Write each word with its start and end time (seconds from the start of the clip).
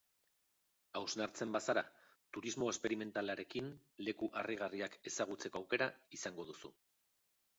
Ausartzen 0.99 1.51
bazara, 1.55 1.83
turismo 2.37 2.69
esperimentalarekin 2.71 3.69
leku 4.07 4.29
harrigarriak 4.41 4.97
ezagutzeko 5.11 5.63
aukera 5.65 5.89
izango 6.19 6.47
duzu. 6.49 6.73